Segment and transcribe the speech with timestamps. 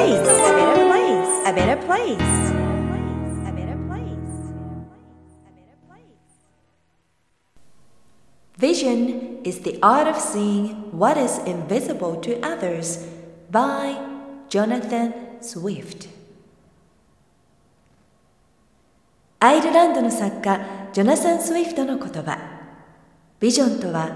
[0.00, 0.28] place.
[0.28, 1.42] A better place.
[1.46, 2.30] A better place.
[3.48, 4.32] A better place.
[5.46, 6.32] A better place.
[8.56, 13.06] Vision is the art of seeing what is invisible to others
[13.50, 13.96] by
[14.48, 16.08] Jonathan Swift
[19.42, 20.60] アイルランドの作家
[20.92, 22.38] ジョナサン・スウィフトの言葉
[23.40, 24.10] ビジョンとは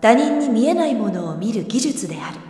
[0.00, 2.47] 他人に見えないものを見る技術である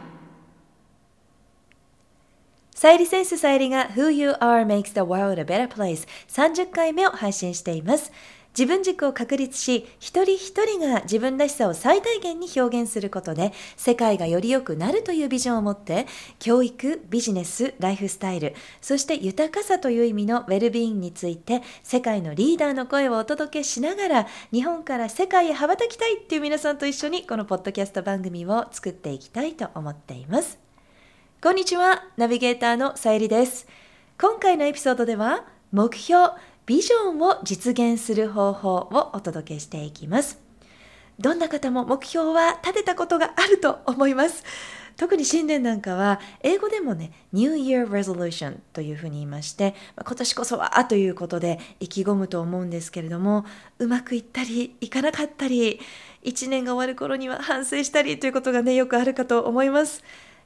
[2.79, 8.13] さゆりセンスさゆりが Who You Are Makes the World a Better Place 30回目を配信しています
[8.57, 16.07] 自分軸を確立し、一人一人が自分らしさを最大限に表現することで、世界がより良くなるというビジョンを持って、
[16.41, 30.68] 教育、ビジネス、ライフスタイル、そして豊かさという意味のウェルビーンについて、世界のリーダーの声をお届けしながら、日本から世界へ羽ばたきたいっていう皆さんと一緒に、このポッドキャスト番組を作っていきたいと思っています。
[31.41, 33.69] こんにちは、ナビゲーターのさゆりです。
[34.21, 36.31] 今回のエピソードでは、目標、
[36.67, 40.41] ビジョンを実現する方法をお届けしていきます。
[41.21, 44.43] どんな方も目標は立てたことがあると思います。
[44.97, 53.45] 特に新年なんかは、英語でもね、New Year Resolution というふうに言いまして、今年こそはということで意気込むと思うんですけれども、
[53.79, 55.79] うまくいったり、いかなかったり、
[56.25, 60.03] 1年が終わる頃には反省したりということがね、よくあるかと思います。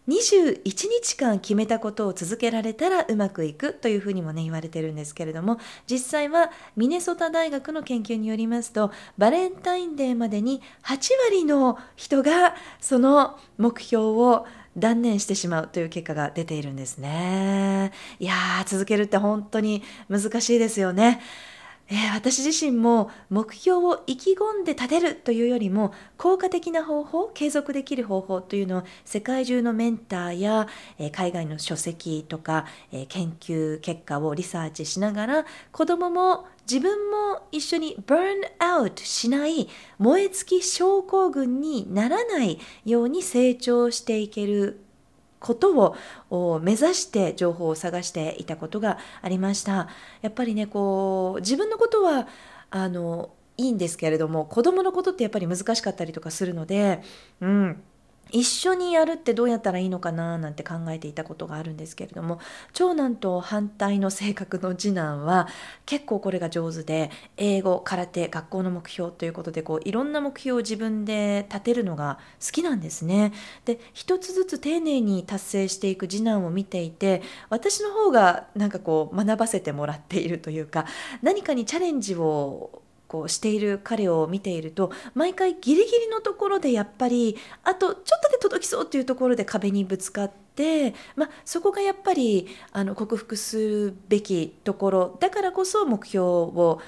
[0.08, 17.92] 21日間決めたことを続けられたらうまくいくというふうにもね言われてるんですけれども実際はミネソタ大学の研究によりますとバレンタインデーまでに8割の人がその目標を断念してしまうという結果が出ているんですね。
[18.18, 21.20] いやー続けるって本当に難しいですよね。
[21.88, 38.24] えー、私自身も目標を意気込んで立てるというよりも効果的な方法継続できる方法というのを世界中のメンターや、えー、海外の書籍とか、えー、研究結果をリサーチしながら子供も自分も一緒にバーン
[38.58, 39.68] アウトしない
[39.98, 44.84] 燃え尽き症候群にならないように成長していける
[45.42, 45.96] こと
[46.30, 49.88] を目指して情報を探していたことがありました。
[50.22, 52.28] やっぱりねこう自分のことは
[52.70, 57.02] あのいいんですけれども子供のことってやっぱり難しかったりとかするので、
[57.40, 57.82] うん、
[58.32, 62.40] 一緒にやるってどうやったらいいのかななんて考えていたことがあるんですけれども
[62.72, 65.48] 長男と反対の性格の次男は
[65.86, 73.32] 結構これが上手で英語空手学校の目標ということでこういろんな目標を自分で立てるのが好きなんですね。
[73.64, 80.86] で一つずつ丁寧に達成していく次男を見ていて私の方がなんかこう学ばせてもらっているというか
[81.22, 82.81] 何かにチャレンジを
[83.12, 96.80] こうしている彼を見ていると毎回ギリギリのところでやっぱりあとちょっとで届きそうっていうところで壁にぶつかって、まあ、そこがやっぱりあの克服すべきところだからこそ目標を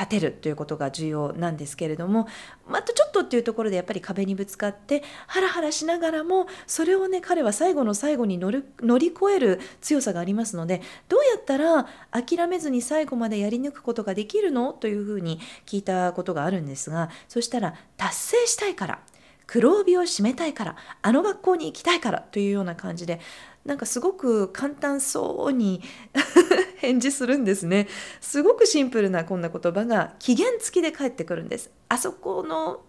[0.00, 2.26] 立てるということが重要なんですけれども
[2.66, 14.72] またちょっとっていうところでやっぱり壁にぶつかってハラハラしながらもそれをね彼は最後の最後に乗る乗り越える強さがありますのでどうやったら諦めずに最後までやり抜くことができるの？
[14.72, 19.00] というふうに聞いたことがあるんですがそしたら達成したいから
[19.46, 23.20] 黒帯を締めたいからあの学校に行きたいからというような感じで
[23.64, 25.82] なんかすごく簡単そうに
[26.78, 27.88] 返事するんですね
[28.20, 32.82] すごくシンプルなこんな言葉が期限付きで返ってくるんですあそこの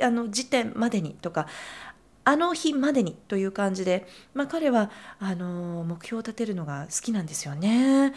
[0.00, 1.46] あの時点までにとか
[2.24, 8.14] あの日までにという感じで、まあ、彼はあの目標を立てるのが好きなんですよね。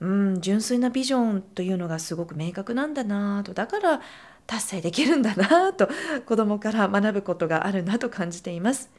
[0.00, 4.00] うん、純粋なビジョンというのがすごく明確なんだなとだから
[4.48, 5.88] 達成できるんだなと
[6.26, 8.90] 子供から学ぶことがあるなと感じています。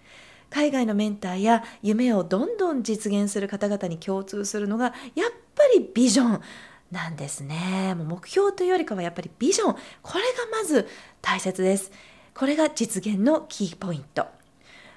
[0.50, 6.42] 海外のメンターや夢をどんどん実現する方々に共通するのがやっぱりビジョン
[6.92, 7.96] なんですね。
[7.96, 10.88] もう目標というよりかはやっぱりビジョンこれがまず
[11.22, 11.92] 大切です。
[12.36, 14.43] これが実現のキーポイント。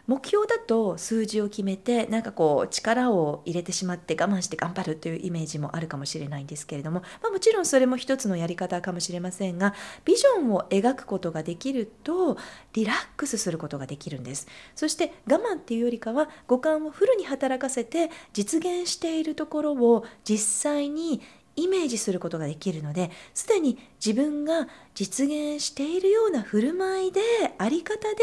[0.07, 9.75] 目標だと数字を決めてなんかこう力を入れてしまって我慢して頑張るというイメージもあるかもしれないんですけれども、まあ、もちろんそれも一つのやり方かもしれませんが
[10.05, 12.37] ビジョンを描くことができると
[12.73, 14.47] リラックスすることができるんです。
[14.75, 21.21] そして我慢っていうよりかは五感をフルに働かせて実現しているところを実際に
[21.57, 27.21] イメージすることができるのですでに自分が実現しているような振る舞いで
[27.59, 28.17] あり方で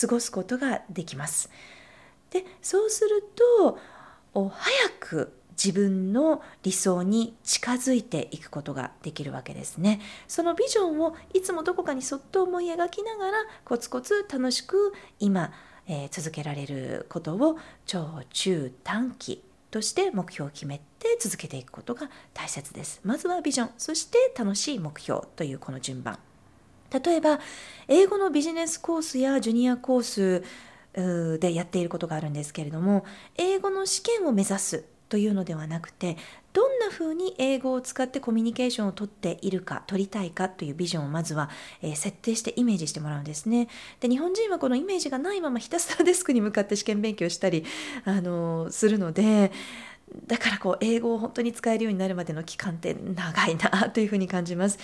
[0.00, 1.50] 過ごすことができます。
[2.30, 3.78] でそうすると
[4.34, 4.50] 早
[5.00, 10.00] く自分の理想に近づいていくことができるわけですね。
[10.28, 15.52] そのビジョンをいつもどこかにそっと思い描きながらコツコツ楽しく今
[15.88, 23.00] えー、続けられることを長中短期として目標を決めて続けていくことが大切です。
[23.04, 23.70] まずはビジョン。
[23.76, 26.18] そして楽しい目標というこの順番。
[26.90, 27.38] 例えば
[27.86, 33.04] 英語のビジネスコースやジュニアコースでやっていることがあるんですけれども
[33.36, 34.84] 英語の試験を目指す。
[35.08, 36.16] というのではなくて
[36.52, 41.50] どんなふうに英語を使ってコミュニケーションをとっているか取りたいかというビジョンをまずは、
[41.82, 43.68] えー、設定してイメージしてもらうんですね
[44.00, 47.64] で日本人はこのイメージがないままひたすらデスクに向かって試験勉強したり、
[48.04, 49.52] あのー、するので
[50.26, 54.78] だからこう英語を本当に使えるようになるまでの期間って長いなというふうに感じます。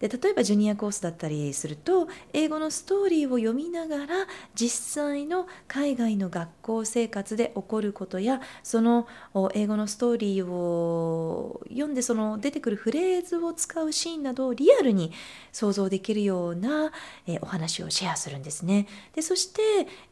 [0.00, 9.06] で例えばジュニアコースだったりすると英語のストーリーを読みながら実際の海外の学校生活で起こることやその
[9.54, 15.12] 英語のストーリーを読んでその出てくるフレーズを使うシーンなどをリアルに
[15.52, 16.92] 想像できるような、
[17.26, 18.86] えお話をシェアするんですね。
[19.14, 19.62] でそして、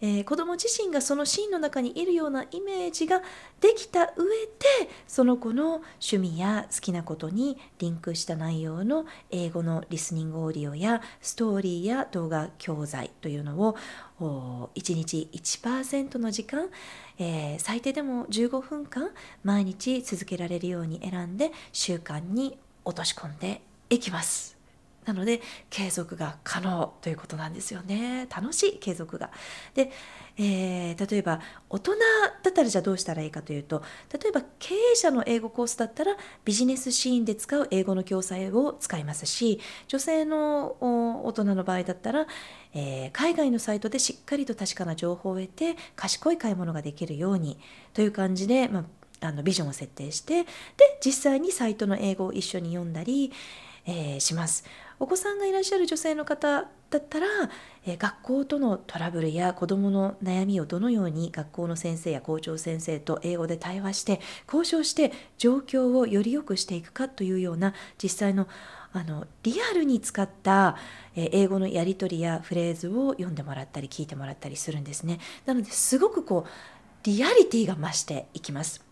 [0.00, 3.20] えー、子ども自身がそのシーンの中にいるようなイメージが
[3.60, 13.76] できた上でその子の趣味や好きなことにリンクした内容の英語ののリスニングオーディオやストーリーや動画教材というのを
[14.74, 16.68] 1日1%の時間、
[17.18, 19.10] えー、最低でも15分間
[19.42, 24.53] 毎日続けられるように選んで習慣に落とし込んでいきます。
[25.04, 25.40] なので
[25.70, 29.30] 継続が可能ということなんですよね楽しい継続が。
[29.74, 29.90] で、
[30.36, 31.40] えー、例えば
[31.70, 31.92] 大人
[32.42, 40.76] だったらじゃあどうしたらいいかというと例えば経営者の英語コースだったらビジネスシーンで使う英語の教材を使いますし女性の
[41.24, 42.26] 大人の場合だったら、
[42.74, 47.58] えー、海外のサイトでしっかりと確かな情報を得て賢い買い物ができるように
[47.92, 50.48] という感じで、まあ、あのビジョンを設定してで
[51.04, 53.32] 実際にサイトの英語を一緒に読んだり、
[53.86, 54.64] えー、します。
[54.98, 57.26] お子さんがいらっしゃる女性の方だったら、
[57.84, 68.46] え学校とのトラブルや子どもの悩みをどのように学校の先生や校長先生と英語で対話して交渉して状況をより良くしていくかというような実際の
[68.92, 70.76] あのリアルに使った、
[71.16, 75.18] え英語のやり取りやフレーズを読んでもらったり聞いてもらったりするんですね。
[75.46, 76.50] なのですごくこう
[77.02, 78.84] リアリティが増していきます。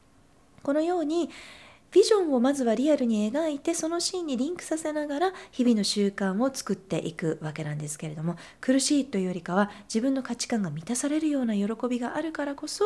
[0.62, 1.30] このように
[1.92, 12.84] ビジョンをまずはリアルに描いてそのシーンにリンクさせながら日々の習慣を作っていくわけなんですけれども苦しいというよりかは自分の価値観が満たされるような喜びがあるからこそ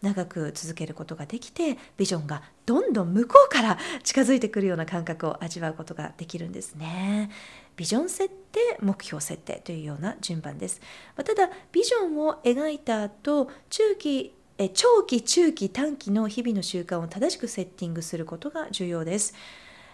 [0.00, 7.30] 長く続けることができてビジョンがどんどん向こうから 近づいてくるような感覚を味わうことができるんですね。
[7.76, 10.80] ビジョン設定目標設定というような順番です。
[11.14, 19.34] ただビジョンを描いた後中期え長期中期短期の日々の習慣を正しくセッティングすることが重要です。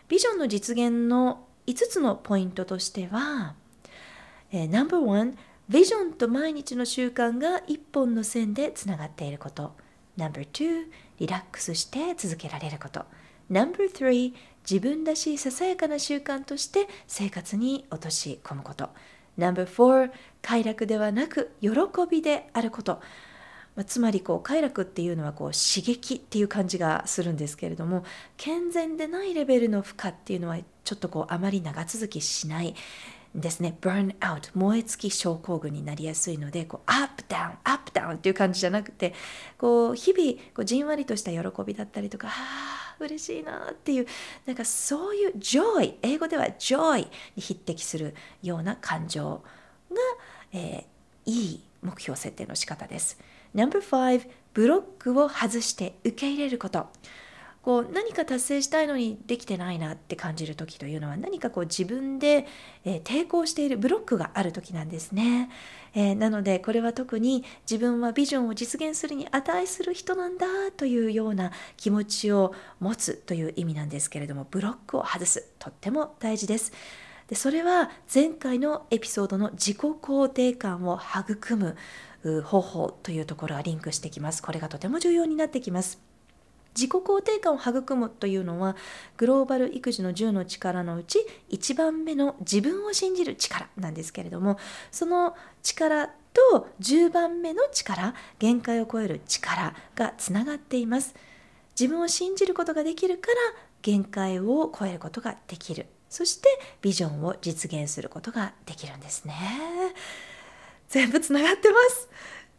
[0.09, 3.55] ビジョンの実現の5つのポイントとしては、
[4.53, 5.35] えー、No.1
[5.69, 9.73] ビジョンと毎日の習慣が1本の線でつながっていること。
[10.17, 10.85] No.2
[11.19, 13.05] リラックスして続けられること。
[13.51, 14.33] No.3
[14.69, 18.91] 自分らしいささやかな習慣として生活に落とし込むこと。
[19.37, 20.11] No.4
[20.41, 21.71] 快楽ではなく喜
[22.09, 23.01] びであること。
[23.75, 28.05] まあ、つまりこう快楽っていうのはこう刺激っていう感じがするんですけれども
[28.37, 32.75] 健全でないレベルの負荷っていうのはちょっとこうあまり長続きしない
[33.35, 39.15] ですね burn out 燃え尽き症候群になりやすいのでこうアップダウンアップダウンっていう感じじゃなくて
[39.57, 44.07] こう日々こうじんわりとした喜びだったりとかあ嬉しいなっていう
[44.45, 49.43] なんかそういう joy 英語では joy に匹敵するような感情
[49.91, 49.97] が、
[50.53, 53.19] えー、いい目標設定の仕方です。
[53.55, 56.87] No.5 ブロックを外して受け入れること。
[57.63, 62.47] こう何か達成したいのにできてないなって感じる時というのは何かこう自分で、
[62.85, 65.49] えー、抵抗しているブロックがある時なんですね、
[65.95, 76.73] えー、なのでこれは特に自分はビジョンを実現するに値する人なんだというような気持ちを持つという意味なんですけれどもブロックを外すとっても大事です。
[77.29, 81.77] でそれは前回のエピソードの自己肯定感を育む
[82.45, 84.43] 方法というところはリンクしてきます。
[84.43, 86.13] これがとても重要になってきます。
[86.75, 88.77] 自己肯定感を育むというのは
[89.17, 91.19] グローバル育児の10の力のうち
[91.51, 94.59] 1番目の自分を信じる力なんですけれども
[94.91, 101.15] その力と10番目の力限界を超える力がつながっています
[101.79, 103.35] 自分を信じることができるから
[103.83, 106.49] 限界を超えることができるそして
[106.81, 109.35] ビジョンを実現することができるんですね
[110.93, 112.11] 全部つながってます。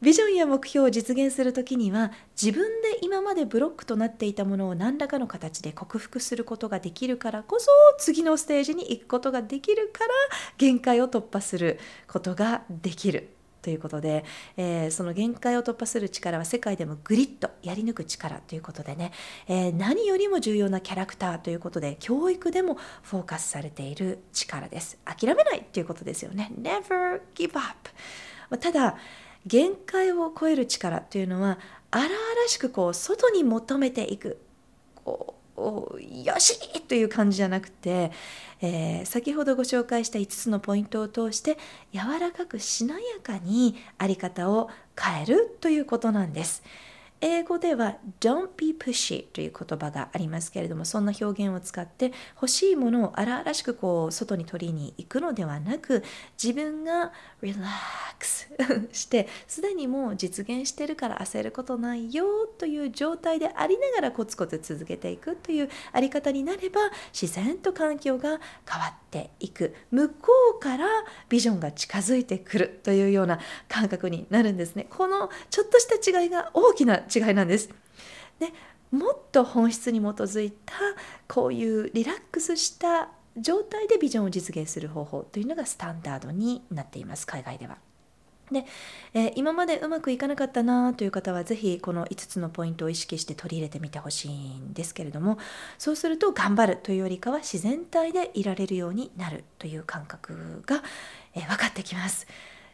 [0.02, 10.10] ビジョンや目標を実現する時には自分で今までブロックとなっていたものを何らかの形で克服することができるからこそ次のステージに行くことができるから
[10.58, 13.33] 限界を突破することができる。
[13.64, 14.26] ということで、
[14.58, 19.12] えー、その限界を突破する力は世界でもグリッとやり抜く力ということでね、
[19.48, 25.00] えー、何よりも重要なキャラクターということで教育でもフォーカスされている力です。
[25.06, 26.52] 諦めないっていうことですよね。
[26.62, 28.98] Never give up ただ
[29.46, 31.58] 限界を超える力というのは
[31.90, 32.14] 荒々
[32.48, 34.40] しくこう外に求めていく
[35.04, 38.12] こうよしという感じじゃなくて、
[38.62, 41.58] えー、先ほどご紹介した5つのポイントを通して
[41.92, 44.70] 柔らかくしなやかにあり方を
[45.00, 46.64] 変えるということなんです。
[47.26, 56.04] 英語では don't be pushy という言葉がありますけれどもそんな表現を使って欲しいものを荒々しくこう外に取りに行くのではなく
[56.42, 57.54] 自分が relax
[58.92, 66.82] してすでにもう実現してるから焦ることないよという状態でありながらコツコツ続けていくというあり方になれば
[67.14, 69.74] 自然と環境が変わっていく。
[69.92, 70.16] 向こ
[70.58, 70.86] うから
[71.30, 73.40] ビジョンが近づいてくるというような
[73.70, 74.88] 感覚になるんですね。
[74.90, 77.70] このちょっとした違いが大きな違いなんです。
[78.40, 78.48] で
[78.92, 80.76] もっと本質に基づいた
[81.28, 87.78] こういうリラックスした状態でビジョンを実現する方法というのがスタンダードになっています海外では。
[88.52, 88.66] で、
[89.14, 95.38] えー、今までうまくいかなかったなという方は是非この5つのポイントを意識して取り入れてみてほしいんですけれども
[95.78, 100.84] そうすると頑張るというよりかは自然体でいられるようになるという感覚が、
[101.34, 102.28] えー、分かってきます。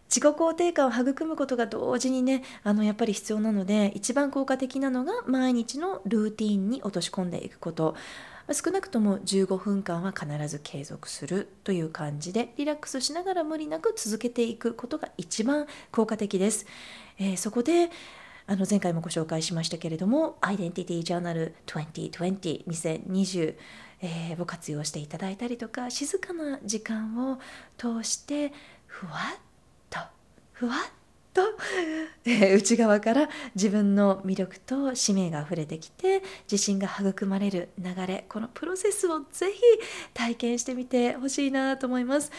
[0.09, 7.95] 自己肯定感を育むことが同時にねあのやっぱり必要なので一番効果的なのが毎日のルーティンに落とし込んでいくこと
[8.51, 16.65] 少なくとも15分間は必ず継続するという感じでリラックスしながら無理なく続けていくことが一番効果的です。
[17.19, 17.91] えー、そこで
[18.47, 23.55] あの前回もご紹介しましたけれどもアイデンティティジャーナル2020 2020
[24.01, 27.39] えー、を活用していただいたりとか静かな時間を
[27.77, 28.53] 通して
[28.87, 29.48] ふわっ
[30.59, 30.77] ふわっ
[31.33, 31.41] と、
[32.25, 39.61] えー、内側から自分の魅力と使命があふれてきて自信が育まれる流れこのプロセスをぜひ
[40.13, 42.29] 体験してみてほしいなと思います。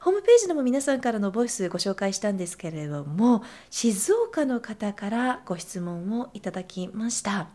[0.00, 7.48] ホームページでも皆さんからのボイスご紹介したんですけれども静岡の方からご質問をいただきました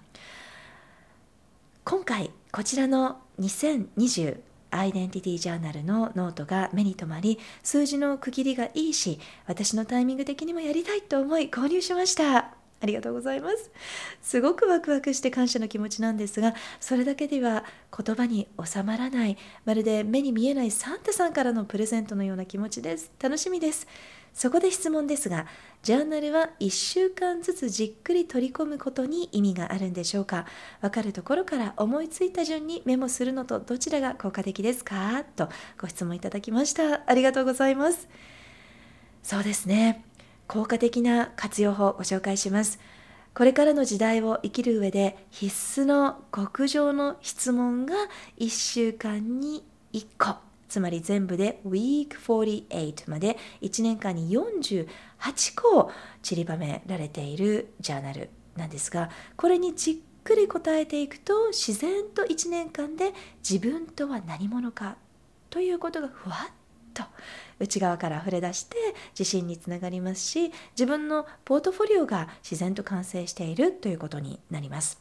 [1.86, 12.61] 今回こちらの2020アイデンティティジャーナルのノートが目に留まり数字の区切りがいいし私のタイミング的にもやりたいと思い購入しました。
[12.82, 13.72] ありがとうございます
[14.22, 17.64] すごくワクワクして感謝の気持ちなんですがそれだけでは
[17.96, 23.88] 言葉に収まらないまるで目に見えないサンタさんからのプレゼントのような気持ちです楽しみです
[24.34, 25.46] そこで質問ですが、
[25.84, 30.46] ジャーナルは1週間ずつじっくり取り込むことに意味があるんでしょうか？
[30.80, 35.26] わかるところから思いついた順にメモするのとどちらが効果的ですか？
[35.36, 37.02] とご質問いただきました。
[37.06, 38.08] ありがとうございます。
[39.22, 40.06] そうですね。
[40.52, 42.78] 効果的な活用法をご紹介します。
[43.34, 47.96] これからの時代を生きる上で必須の極上の質問が
[48.38, 50.36] 1週間に1個
[50.68, 54.88] つまり全部で Week 48まで1年間に48
[55.56, 55.90] 個
[56.22, 64.98] 散りばめられているジャーナルなんですがこれにじっくり答えていくと自然と1年間で自分とは何者か
[65.50, 66.54] ということがふわっ
[66.94, 67.04] と
[67.62, 68.76] 内側から溢れ出して
[69.18, 75.00] 自信につながりますし自分のポートフォリオが自然と完成しているということになります。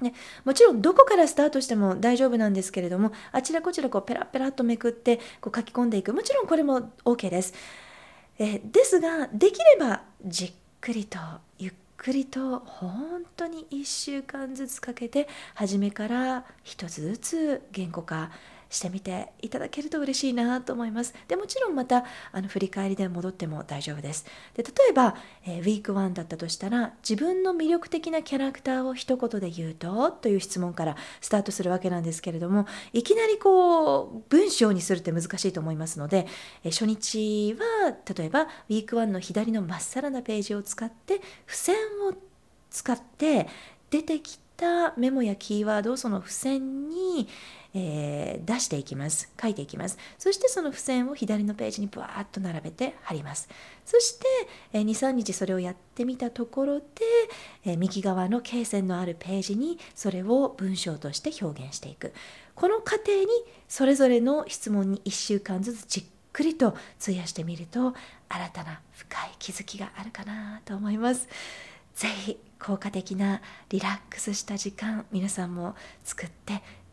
[0.00, 0.14] ね、
[0.44, 7.52] もちろんどこからスタートしても大丈夫なんですけれどもあちらこちらこうペラペラっとめくってこう書き込んでいくもちろんこれも OK です。
[8.38, 11.18] えですができればじっくりと
[11.58, 18.30] ゆっくりと本当に1週間ずつかけて初めから一つずつ言語化
[18.70, 21.14] してみていただけると嬉しいなと思います。
[21.26, 24.26] でもちろんまたあの振り返りで戻っても大丈夫です。
[24.54, 25.14] で例えば、
[25.46, 36.26] えー、ウィーク1だったとしたら自分の魅力的なキャラクターを一言で言うとという質問からスタートするわけなんですけれどもいきなりこう文章にするって難しいと思いますので、
[36.64, 41.76] えー、初日は例えばウィーク1の左のまっさらなページを使って付箋
[42.08, 42.14] を
[42.70, 43.48] 使って
[43.90, 47.28] 出てきたメモやキーワードをその付箋に、
[47.74, 49.30] えー、出していきます。
[49.40, 49.98] 書いていきます。
[50.18, 53.48] そしてその付箋を左のページにブワーッと並べて貼ります。
[53.84, 54.26] そして、
[54.72, 56.84] えー、23日それをやってみたところで、
[57.64, 62.12] えー、右側の罫線のあるページにそれを文章として表現していく。
[62.54, 63.26] この過程に
[63.68, 67.94] それぞれの質問に1週間ずつじっくりと費やしてみると
[68.28, 71.28] 新たな深い気づきがあるかなと思います。
[71.94, 76.62] ぜひ効果的なリラックスした時間皆さんも作って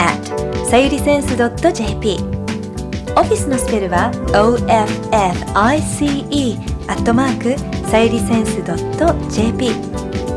[0.00, 2.16] at さゆりセンス .jp
[3.16, 7.56] オフィスのスペルは OFFICE アットマーク
[7.88, 8.60] さゆりセンス
[9.30, 9.70] .jp